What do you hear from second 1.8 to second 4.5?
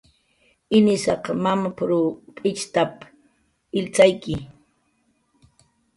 ruq p'itxt""ap illtzakyi"